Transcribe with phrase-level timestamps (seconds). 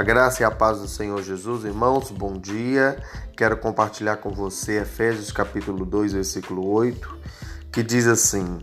[0.00, 2.98] A graça e a paz do Senhor Jesus, irmãos, bom dia.
[3.36, 7.18] Quero compartilhar com você Efésios capítulo 2, versículo 8,
[7.70, 8.60] que diz assim: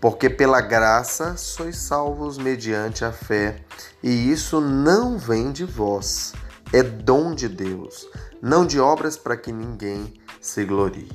[0.00, 3.64] Porque pela graça sois salvos mediante a fé,
[4.00, 6.34] e isso não vem de vós,
[6.72, 8.06] é dom de Deus,
[8.40, 11.10] não de obras para que ninguém se glorie.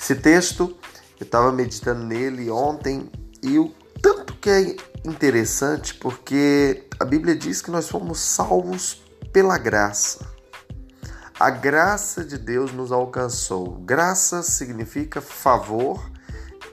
[0.00, 0.72] Esse texto,
[1.18, 3.10] eu estava meditando nele ontem
[3.42, 9.58] e o tanto que é interessante porque a Bíblia diz que nós fomos salvos pela
[9.58, 10.26] graça.
[11.38, 13.78] A graça de Deus nos alcançou.
[13.80, 16.00] Graça significa favor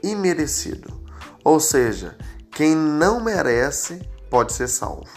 [0.02, 1.00] imerecido.
[1.42, 2.16] Ou seja,
[2.52, 5.08] quem não merece pode ser salvo.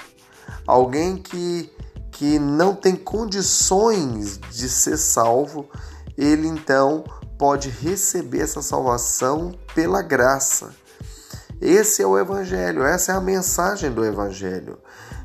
[0.65, 1.71] Alguém que,
[2.11, 5.69] que não tem condições de ser salvo,
[6.17, 7.03] ele então
[7.37, 10.73] pode receber essa salvação pela graça.
[11.63, 14.77] Esse é o evangelho, essa é a mensagem do evangelho.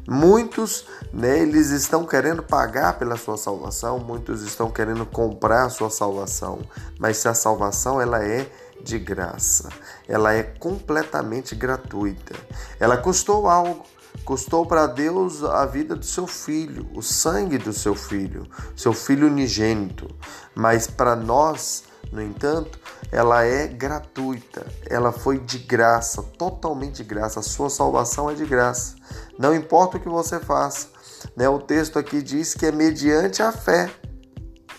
[0.08, 5.90] Muitos, né, eles estão querendo pagar pela sua salvação, muitos estão querendo comprar a sua
[5.90, 6.60] salvação,
[6.96, 8.48] mas se a salvação ela é
[8.80, 9.68] de graça,
[10.06, 12.36] ela é completamente gratuita.
[12.78, 13.84] Ela custou algo,
[14.24, 19.26] custou para Deus a vida do seu filho, o sangue do seu filho, seu filho
[19.26, 20.08] unigênito.
[20.54, 22.78] Mas para nós, no entanto,
[23.12, 27.40] ela é gratuita, ela foi de graça, totalmente de graça.
[27.40, 28.96] A sua salvação é de graça.
[29.38, 30.88] Não importa o que você faça.
[31.36, 31.48] Né?
[31.48, 33.90] O texto aqui diz que é mediante a fé.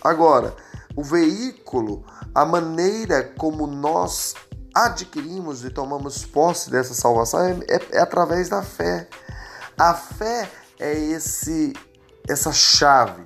[0.02, 0.54] Agora,
[0.96, 2.04] o veículo,
[2.34, 4.34] a maneira como nós
[4.74, 9.08] adquirimos e tomamos posse dessa salvação é, é, é através da fé.
[9.78, 11.72] A fé é esse
[12.28, 13.24] essa chave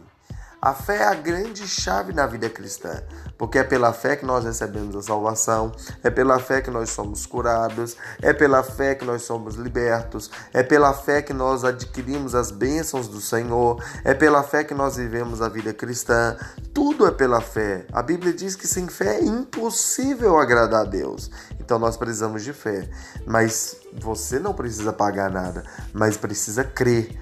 [0.64, 3.02] a fé é a grande chave na vida cristã,
[3.36, 5.70] porque é pela fé que nós recebemos a salvação,
[6.02, 10.62] é pela fé que nós somos curados, é pela fé que nós somos libertos, é
[10.62, 15.42] pela fé que nós adquirimos as bênçãos do Senhor, é pela fé que nós vivemos
[15.42, 16.34] a vida cristã.
[16.72, 17.84] Tudo é pela fé.
[17.92, 21.30] A Bíblia diz que sem fé é impossível agradar a Deus.
[21.60, 22.88] Então nós precisamos de fé.
[23.26, 27.20] Mas você não precisa pagar nada, mas precisa crer.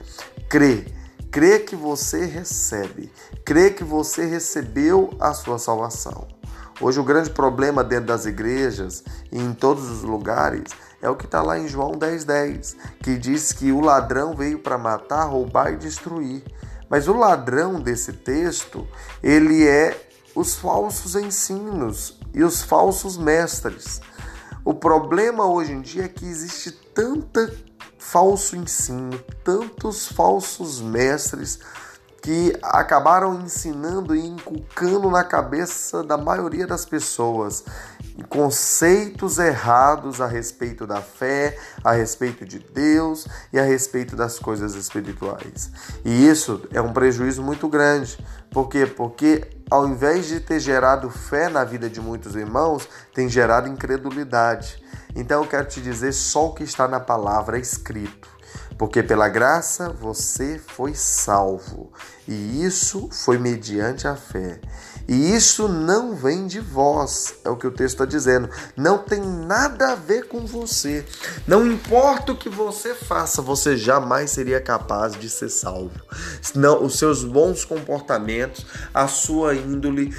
[0.48, 1.01] Crer
[1.32, 3.10] crê que você recebe,
[3.42, 6.28] crê que você recebeu a sua salvação.
[6.78, 10.64] Hoje o grande problema dentro das igrejas e em todos os lugares
[11.00, 14.58] é o que está lá em João 10,10, 10, que diz que o ladrão veio
[14.58, 16.44] para matar, roubar e destruir.
[16.90, 18.86] Mas o ladrão desse texto,
[19.22, 24.02] ele é os falsos ensinos e os falsos mestres.
[24.64, 27.50] O problema hoje em dia é que existe tanta
[28.02, 31.60] falso ensino, tantos falsos mestres
[32.22, 37.64] que acabaram ensinando e inculcando na cabeça da maioria das pessoas
[38.28, 44.74] conceitos errados a respeito da fé, a respeito de Deus e a respeito das coisas
[44.74, 45.70] espirituais.
[46.04, 48.16] E isso é um prejuízo muito grande.
[48.50, 48.86] Por quê?
[48.86, 54.82] Porque ao invés de ter gerado fé na vida de muitos irmãos, tem gerado incredulidade.
[55.16, 58.28] Então eu quero te dizer só o que está na palavra escrito.
[58.78, 61.92] Porque pela graça você foi salvo,
[62.26, 64.60] e isso foi mediante a fé.
[65.12, 68.48] E isso não vem de vós, é o que o texto está dizendo.
[68.74, 71.04] Não tem nada a ver com você.
[71.46, 76.00] Não importa o que você faça, você jamais seria capaz de ser salvo.
[76.54, 78.64] Não, os seus bons comportamentos,
[78.94, 80.16] a sua índole,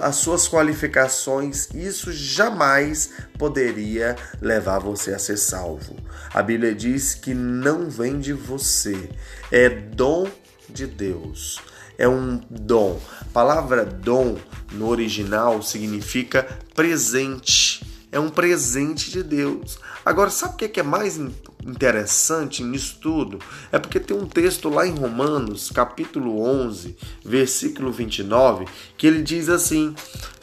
[0.00, 5.96] as suas qualificações, isso jamais poderia levar você a ser salvo.
[6.32, 9.10] A Bíblia diz que não vem de você,
[9.50, 10.28] é dom
[10.68, 11.60] de Deus
[11.98, 13.00] é um dom.
[13.36, 14.38] Palavra dom
[14.72, 17.84] no original significa presente.
[18.10, 19.78] É um presente de Deus.
[20.02, 21.20] Agora, sabe o que é mais
[21.62, 23.38] interessante nisso tudo?
[23.70, 28.64] É porque tem um texto lá em Romanos, capítulo 11, versículo 29,
[28.96, 29.94] que ele diz assim: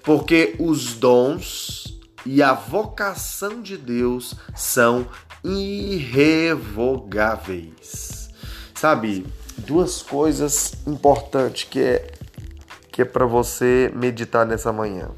[0.03, 5.07] Porque os dons e a vocação de Deus são
[5.43, 8.29] irrevogáveis.
[8.75, 9.25] Sabe,
[9.57, 12.13] duas coisas importantes que é
[12.93, 15.09] que é para você meditar nessa manhã.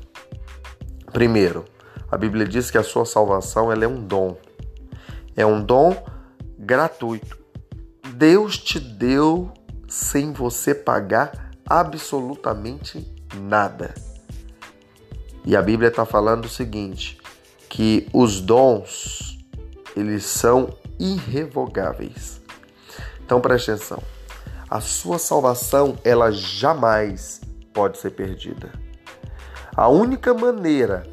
[1.12, 1.66] Primeiro,
[2.10, 4.38] a Bíblia diz que a sua salvação ela é um dom.
[5.36, 5.94] É um dom
[6.58, 7.38] gratuito.
[8.14, 9.52] Deus te deu
[9.90, 13.94] sem você pagar absolutamente nada.
[15.44, 17.20] E a Bíblia está falando o seguinte,
[17.68, 19.38] que os dons
[19.98, 22.42] eles são irrevogáveis.
[23.22, 24.02] Então preste atenção
[24.70, 27.42] a sua salvação ela jamais
[27.76, 28.72] pode ser perdida.
[29.76, 31.06] A única maneira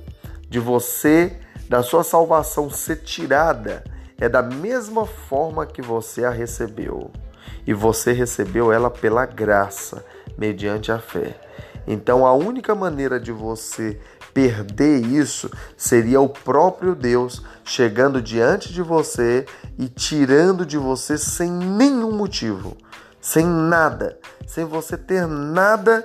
[0.48, 1.38] de você
[1.68, 3.82] da sua salvação ser tirada
[4.18, 7.10] é da mesma forma que você a recebeu.
[7.66, 10.04] e você recebeu ela pela graça,
[10.36, 11.38] mediante a fé.
[11.86, 14.00] Então a única maneira de você
[14.34, 19.46] perder isso seria o próprio Deus chegando diante de você
[19.78, 22.76] e tirando de você sem nenhum motivo,
[23.20, 26.04] sem nada, sem você ter nada,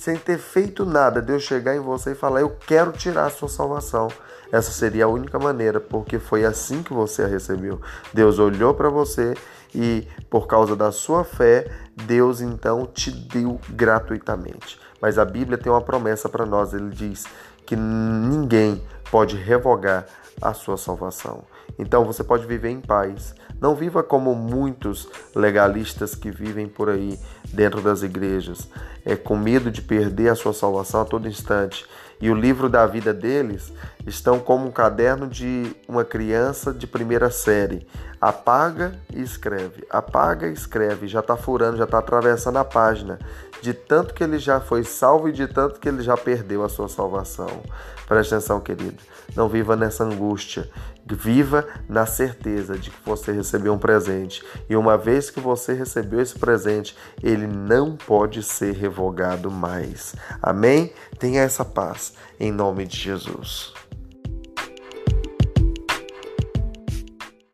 [0.00, 1.20] sem ter feito nada.
[1.20, 4.08] Deus chegar em você e falar: Eu quero tirar a sua salvação.
[4.50, 7.78] Essa seria a única maneira, porque foi assim que você a recebeu.
[8.12, 9.34] Deus olhou para você
[9.74, 14.80] e, por causa da sua fé, Deus então te deu gratuitamente.
[15.02, 16.72] Mas a Bíblia tem uma promessa para nós.
[16.72, 17.26] Ele diz
[17.66, 20.06] que ninguém pode revogar
[20.40, 21.44] a sua salvação.
[21.78, 23.34] Então você pode viver em paz.
[23.60, 25.06] Não viva como muitos
[25.36, 27.18] legalistas que vivem por aí
[27.52, 28.68] dentro das igrejas,
[29.04, 31.84] é com medo de perder a sua salvação a todo instante.
[32.20, 33.72] E o livro da vida deles
[34.06, 37.86] estão como um caderno de uma criança de primeira série.
[38.20, 43.18] Apaga e escreve, apaga e escreve, já está furando, já está atravessando a página
[43.62, 46.68] de tanto que ele já foi salvo e de tanto que ele já perdeu a
[46.68, 47.62] sua salvação.
[48.06, 48.96] Preste atenção, querido.
[49.36, 50.68] Não viva nessa angústia.
[51.14, 54.42] Viva na certeza de que você recebeu um presente.
[54.68, 60.14] E uma vez que você recebeu esse presente, ele não pode ser revogado mais.
[60.42, 60.92] Amém?
[61.18, 63.72] Tenha essa paz em nome de Jesus.